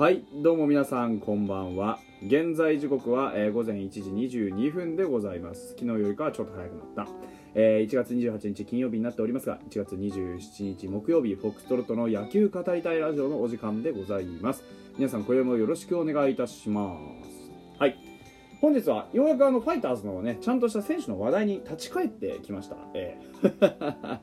[0.00, 1.98] はいどうも皆さんこんばんは。
[2.22, 5.74] 現在時刻は、えー午前1時22分でございます。
[5.78, 7.12] 昨日よりかはちょっと早くなった、
[7.54, 14.64] えー1月28日金曜日になっておりますが1月27日木曜日フォックストロットの野球語りたいラジオのお時間でございます。
[14.96, 17.78] 皆さん今夜もよろしくお願いいたします。
[17.78, 17.98] はい。
[18.62, 24.18] 本日はようやくあのファイターズのねちゃんとした選手の話題に立ち返ってきました、えー。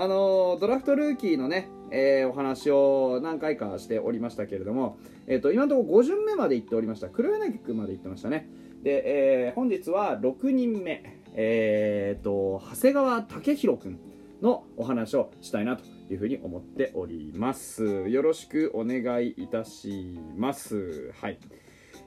[0.00, 7.10] あのドラフトルーキーのね、えーお話を何回かしておりましたけれども、えー、と今のところ5巡目まで行っておりました。
[7.10, 8.48] 黒柳君まで行ってましたね。
[8.82, 11.02] で、えー本日は6人目、
[11.34, 14.00] えー、と長谷川武弘君
[14.40, 18.08] のお話をしたいなというふうに思っております。
[18.08, 21.12] よろしくお願いいたします。
[21.20, 21.38] はい。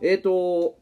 [0.01, 0.79] えーと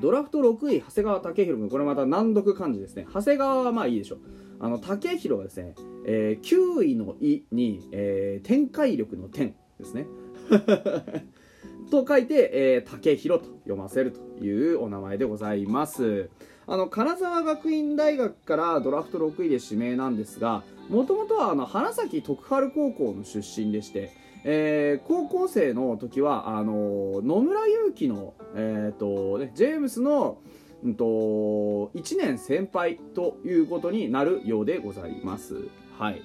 [0.00, 3.06] ドラフト6位長谷川武弘君これまた難読漢字ですね。
[3.14, 4.49] 長谷川はまあいいでしょう。
[4.60, 5.74] あの武弘はですね、
[6.06, 10.06] えー9位の「い」に、えー展開力の「点」ですね。
[11.90, 16.30] と書いて、えー、武弘と読ませるというお名前でございます。
[16.66, 24.12] あの金沢学院大学からドラフト6位で指名なんですがもともとはあの花咲徳栄高校の出身でして
[24.44, 30.38] えー高校生の時はあの野村祐希の、えーとね、ジェームスの、
[30.82, 35.68] うん、と1年先輩ということになるようでございます。
[35.98, 36.22] はい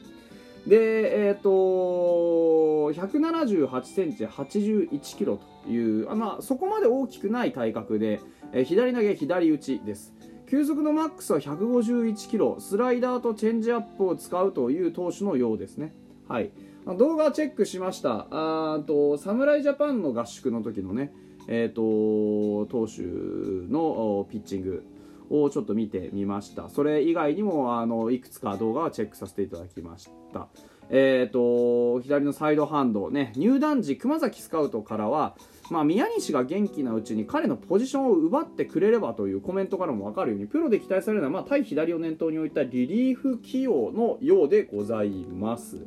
[0.68, 8.20] で、えっ、と、178センチ、81キロという、あまあ、そこまで大きくない体格で、
[8.52, 10.16] えー左投げ、左打ちです。
[10.50, 15.94] 球速のマックスは151キロ、スライダーとチェンジアップを使うという投手のようですね。
[16.28, 16.50] はい。
[16.98, 18.26] 動画チェックしました。
[18.32, 21.14] あーと、侍ジャパンの合宿の時のね、
[21.48, 24.84] えっ、と、投手のピッチング
[25.30, 26.70] をちょっと見てみました。
[26.70, 30.48] それ以外にも、あの、いくつか動画はチェックさせていただきました。
[30.90, 35.36] えっ、と、左のサイドハンド、ね、入団時、熊崎スカウトからは、
[35.72, 45.78] まあ、宮西が元気なうちに彼のポジションを奪ってくれればというコメントからも分かるようにプロで期待されるのは、まあ、対左を念頭に置いたリリーフ起用のようでございます。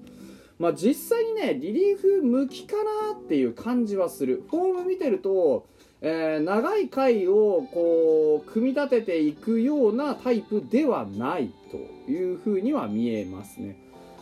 [0.58, 2.76] まあ、実際にねリリーフ向きか
[3.12, 4.42] なっていう感じはする。
[4.50, 5.66] フォーム見てると、
[6.00, 11.76] えー長い回をこう組み立てていくようなタイプではないと
[12.10, 13.76] いうふうには見えますね。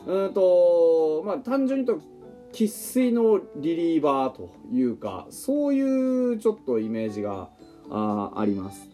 [0.07, 2.01] うんとまあ単純にと
[2.53, 7.51] 生粋のリリーバーというかそういうちょっとイメージが
[7.91, 8.89] あーあります。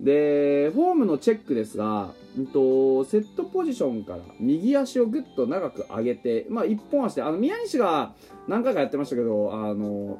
[0.00, 8.14] でフォームのチェックですが、んと、セットポジションから右足をぐっと長く上げて、まあ、一本足であの宮西が
[8.46, 10.18] 何回かやってましたけどあの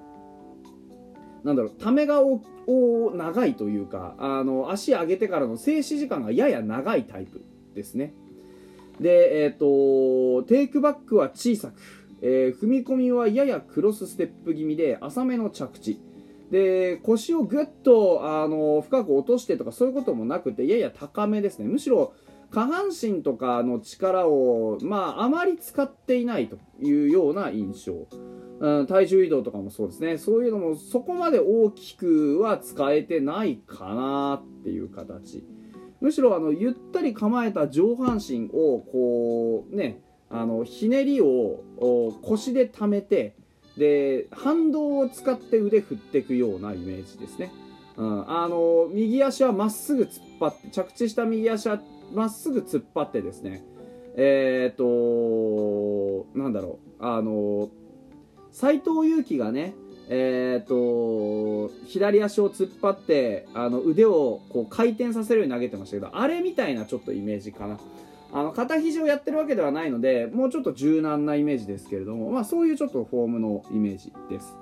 [1.45, 7.43] なんだろうためがおお長いというかあの足上げてからの静止時間がやや長いタイプ
[7.75, 8.13] ですね。
[9.01, 11.75] で、えっとテイクバックは小さく、
[12.23, 16.01] えー踏み込みはややクロスステップ気味で浅めの着地。
[16.51, 21.67] で腰をぐっとあの深く落としてとかそういうこともなくてやや高めですね。
[21.67, 22.13] むしろ
[22.51, 28.09] 下半身とかの力を、まあ、あまり使っていないというような印象、
[28.59, 30.19] うん、体重移動とかもそうですね。
[30.19, 35.45] そういうのもそこまで大きくは使えてないかなっていう形。
[36.01, 41.63] むしろあのゆったり構えた上半身をこうねあのひねりを
[42.23, 43.37] 腰で溜めて
[43.77, 47.53] で反動を使って腕振っていくようなイメージですね、
[47.97, 51.81] うん、あの右足はまっすぐ突っ張って着地した右足は
[52.13, 53.65] まっすぐ突っ張ってですね。
[54.17, 57.05] えっ、となんだろう。
[57.05, 57.71] あの
[58.51, 59.75] 斎藤佑樹がね
[60.13, 67.79] えー、と左足を突っ張ってあの腕をこう回転させるように投げてましたけどあれみたいなちょっとイメージかな。
[68.33, 74.57] あの片肘をやってるわけではないのでもうちょっと柔軟なイメージですけれども、まあ、そういうちょっとフォームのイメージです。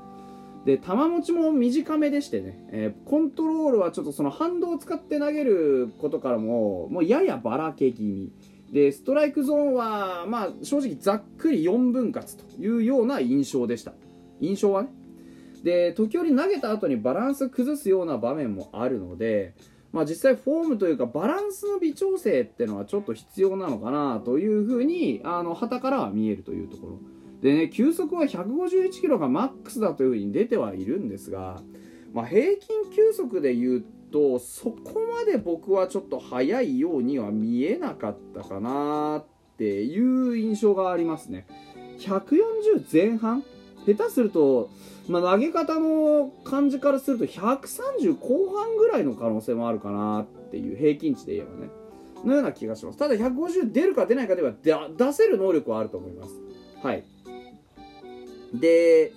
[0.65, 8.33] で球持ちも短めでしてね、えーコントロールはちょっとその反動を使って投げることからももうややばらけ気味。
[8.73, 13.93] でストライクゾーンは、まあ、正直ざっくり4分割というような印象でした。
[14.41, 14.91] 印象はね。
[15.63, 19.55] で時折投げた後にバランス崩すような場面もあるので、
[19.93, 26.99] まあ、実際フォームというかバランスの微調整っていうのはちょっと必要なのかなというふうにあの旗からは見えるというところ。
[27.41, 31.63] でね球速は151キロがマックスだというふうに出てはいるんですが、
[32.13, 41.47] まあ、平均球速でいうとそこまで僕はちょっと速いようには見えなかったかなっていう印象がありますね。
[41.99, 43.45] 140前半？
[43.87, 44.71] 下手すると、
[45.09, 51.71] まあ、投げ方の感じからすると130後半ぐらいの可能性もあるかなっていう平均値で言えばね。
[52.25, 52.99] のような気がします。
[52.99, 54.53] ただ150出るか出ないかでは
[54.97, 56.35] 出せる能力はあると思います。
[56.83, 57.05] はい。
[58.55, 59.13] で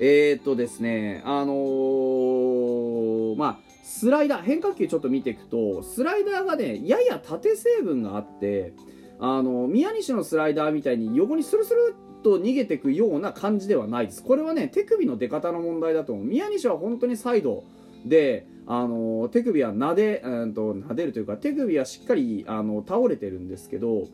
[0.00, 8.74] えー、っとですね、あのー、まあ、スライダー、変化球ちょっと見ていくと、スライダーがね、やや縦成分があって、
[9.20, 14.22] あの、宮西のスライダーみたいに横にスルスルっと逃げていくような感じではないです。
[14.22, 16.24] これはね、手首の出方の問題だと思う。
[16.24, 17.64] 宮西は本当にサイド
[18.04, 24.08] で、あの、手首はなで、うんと、撫でるというか、手首はしっかり、あの、倒れてるんですけど、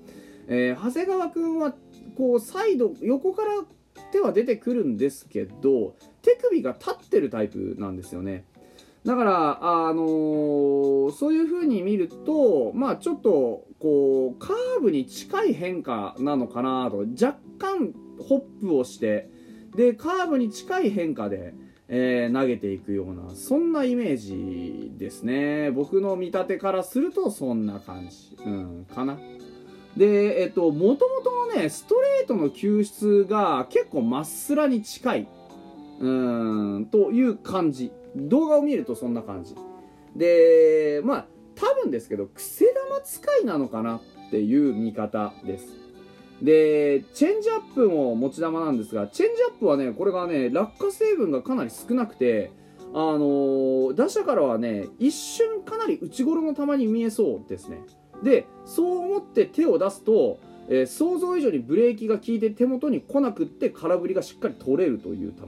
[0.47, 1.75] えー、長谷川君は、
[2.17, 3.65] こう、サイド、横から
[4.11, 8.45] 手は出てくるんですけど、手首が立ってるタイプなんですよね。
[9.05, 19.31] だから、あのー、そういう風に見ると、まあちょっと、こう、カーブに近い変化なのかなと、若干ホップをして、
[19.77, 21.55] で、カーブに近い変化で、
[21.89, 25.71] えー、投げていくような、そんなイメージですね。
[25.71, 29.19] 僕の見立てからすると、そんな感じ、うん、かな。
[29.97, 35.29] で、えっと、もともとのね、ストレートの救出が結構まっすらに近い、
[36.01, 37.91] うーん、という感じ。
[38.15, 39.55] 動画を見るとそんな感じ。
[40.15, 45.88] で、まあ、多分ですけど、癖玉使いなのかなっていう見方です。
[46.43, 52.53] で、チェンジアップも持ち玉なんですが、チェンジアップはね、これがね、落下成分がかなり少なくて、
[52.95, 57.81] あのー、打者からはね、一瞬かなり内頃の球に見えそうですね。
[58.23, 60.39] で、そう思って手を出すと、
[60.69, 65.43] えー、想像以上にブレーキが効いて手元に来なくって空振りがしっかり取れるという球。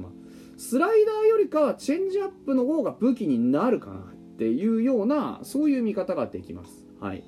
[0.56, 6.86] スライダーよりかはチェンジアップの方が武器になるかなっていうようなそういう見方ができます。
[7.00, 7.24] はい、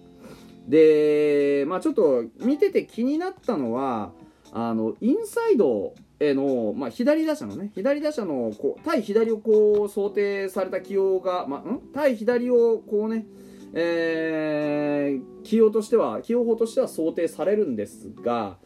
[0.69, 4.13] で、まあ、ちょっと見てて気になったのは
[4.53, 11.81] あのインサイドへの、まあ、左打者のね左打者のこう対左をこう想定された起用が、まあ、ん？
[11.93, 13.27] 対左をこうね
[13.75, 18.59] えー、起用としては起用法としては想定されるんですが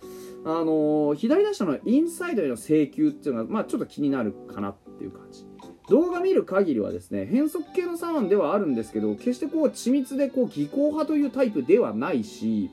[0.44, 5.45] あのー、左打者のインサイドへの請求っていうのは、まあ、ちょっと気になるかなっていう感じ。
[5.88, 12.70] 動画見る限りはですね、変則系の左腕ではあるんですけど、決してこう、緻密でこう、技巧派というタイプではないし、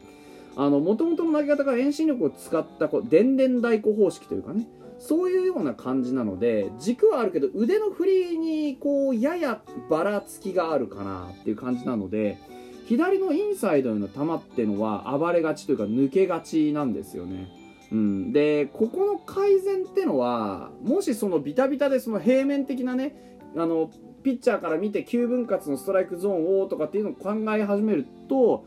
[0.56, 4.68] あの、元々の投げ方が遠心力を使った、こう、電電太鼓方式というかね、
[5.00, 12.38] そういうような感じなので、軸はあるけど、腕の振りに、こう、ややばらつきがあるかなっていう感じなので、
[12.86, 17.63] 左のインサイドへの球っていうのは暴れがちというか抜けがちなんですよね。
[17.94, 23.92] うん、でここの改善ってのはもしそのビタビタでその平面的なねあの
[24.24, 28.66] ピッチャーから見て9分割のストライクゾーンをとかっていうのを考え始めると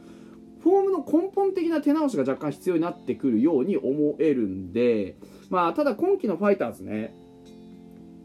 [0.63, 5.17] フォームの根本的な手直しが若干必要になってくるように思えるんで
[5.51, 7.13] まあただ今季のファイターズね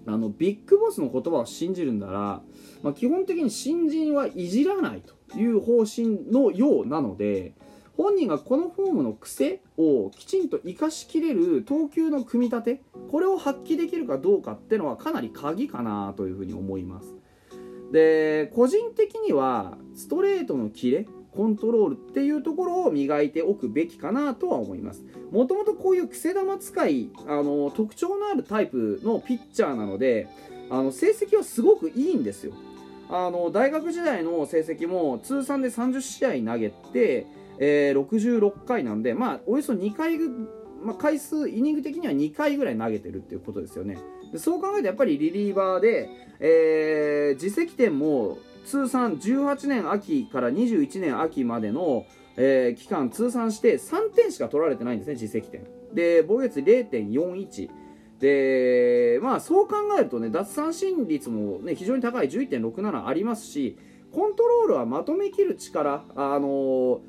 [0.06, 2.42] あのビッグボスの言葉を信じるんなら、
[2.84, 7.54] まあ、基本的に新人はいじらないという方針のようなので
[8.02, 12.82] 本人がこのフォームの癖をきちんと生かしきれる投球の組み立て
[13.12, 17.14] これを発揮できるかどうかっていうのはかなり鍵かなというふうに思います。
[17.92, 25.06] で個人的にはストレートのキレコントロールっていうところを磨いておくべきかなとは思います。
[25.32, 30.28] もともとこういう癖玉使いあの特徴のあるタイプのピッチャーなので
[30.72, 32.54] あの成績はすごくいいんですよ。
[33.12, 37.28] あの大学時代の成績も通算で30試合投げて
[37.64, 40.18] えー、66回なんで、まあ、およそ2回、
[40.84, 44.00] まあ、回数、イニング的には2回ぐらい投げてるっていうことですよね。
[44.34, 55.64] でそう考えるとやっぱりリリーバーで、えー、自責点も通算18年秋から21年秋までの、えー、期間通算して3点しか取られてないんですね、自責点。
[55.94, 57.70] で、防御率0.41。
[58.20, 63.78] で、まあそう考えるとね、奪三振率もね、非常に高い11.67ありますし、
[64.12, 67.00] コントロールはまとめきる力、あのー、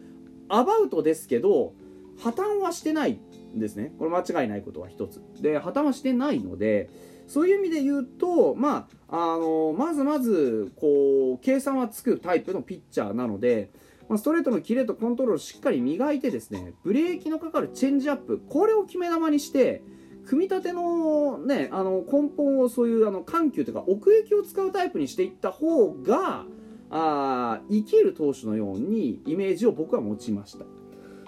[0.48, 1.74] アバウトですけど
[2.18, 3.18] 破綻はしてない
[3.54, 3.92] んですね。
[3.98, 5.22] これ間違いないことは一つ。
[5.40, 6.90] で破綻はしてないので
[7.26, 13.70] そういう意味で言うと、まあ、あのまずまずこう計算はつくタイプのピッチャーなので、
[14.08, 19.82] まあ、ストレートのキレとコントロールをしっかり磨いてですねブレーキのかかるチェンジアップこれを決め球にして
[20.26, 26.44] 組み立ての,、ね、あの根本をそういうあの緩急というか奥行きを使うタイプにしていった方が
[26.92, 30.64] あ生きる投手のようにイメージを僕は持ちました。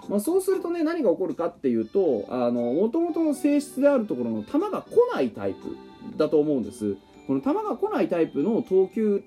[0.07, 5.75] まあ、そうするとね何が起こるかっていうともともとの性質であるところの球が来ないタイプ
[6.15, 6.95] だと思うんです。
[7.25, 9.23] この球が来ないタイプの投球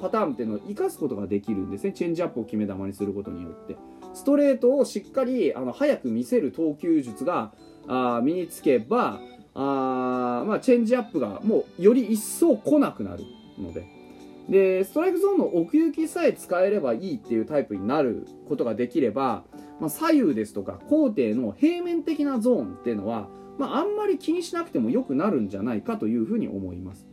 [0.00, 1.92] パターンっていうのを生かすことができるんですね。
[1.92, 3.76] チェンジアップを決め球にすることによって。
[4.14, 7.52] ストレートをしっかりあの早く見せる投球術が
[7.86, 9.20] あ身につけば
[9.54, 13.24] あ、まあ、チェンジアップがもうより一層来なくなる
[13.58, 14.01] ので。
[14.48, 19.44] でストライクゾーンの奥行きさえ使えればいいっていうタイプになることができれば、
[19.80, 27.06] まあ、左右ですとか高低の平面的なゾーンっていうのはまあ、あんまり気にしなくても良くなるんじゃないかというふうに思います。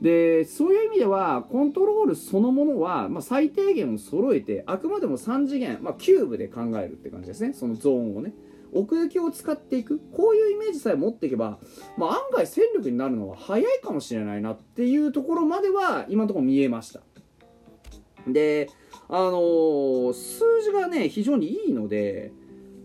[0.00, 7.52] でそういう意味ではコントロールそのものは、まあ、最低限を揃えてあくまでも3次元、まあ、キューブで考えるって感じですね。
[7.52, 8.32] そのゾーンをね。
[8.72, 10.00] 奥行きを使っていく。
[10.12, 11.58] こういうイメージさえ持っていけば、
[11.96, 17.00] まあ、案外戦力になるのは早いかもしれないなっていうところまでは今のところ見えました。
[18.26, 18.68] で
[19.08, 22.32] あのー、数字がね非常にいいので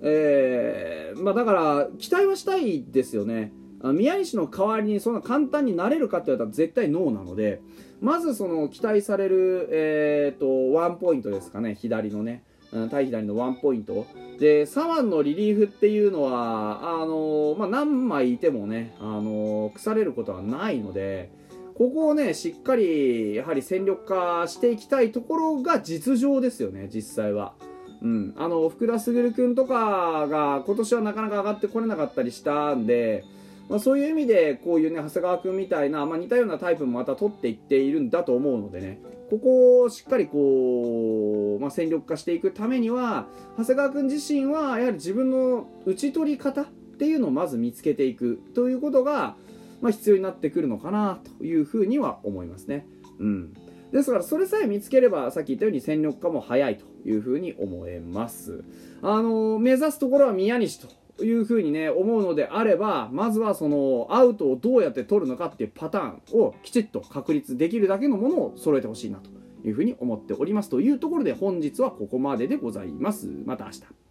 [0.02, 3.52] えー、まあだから期待はしたいですよね。
[3.84, 7.62] 宮西の代わりにそんな簡単になれるかって言われたら絶対ノーなので
[8.02, 12.44] まずその期待される、えーと、ワンポイントですかね左のね。
[12.90, 14.06] 対左のワンポイント
[14.40, 21.32] で左腕のリリーフっていうのはあのまあ、何枚いてもね、あの腐れることはないので
[21.76, 27.54] ここをねしっかりやはり戦力化していきたいところが実情ですよね実際は。
[28.02, 33.24] うん、あの福田卓君とかが今年はなかなか上がってこれなかったりしたんで、
[33.70, 39.00] まあ、そういう意味でこういうね長谷川君みたいな、まあ、似たようなタイプもまた取っていっているんだと思うのでね。
[39.30, 43.26] ここをしっかりこう、まあ、戦力化していくためには
[43.58, 49.36] 長谷川君自身はやはり自分の打ち取り方っていうのをまず見つけていくということが、
[49.82, 52.86] まあ、必要になってくるのかなというふうには思いますね。
[53.20, 53.54] うん。
[53.92, 58.64] ですからそれさえ見つければさっき言ったように戦力化も早いというふうに思えます。
[59.02, 60.88] あの目指すところは宮西と。
[61.24, 69.30] いうふうにね思うのであればまずはそのアウトをどうやって取るのかっていうパターンをきちっと確立できるだけのものを揃えてほしいなと
[69.68, 73.28] いうふうに思っておりますというところで本日はここまででございます。
[73.46, 74.05] また明日。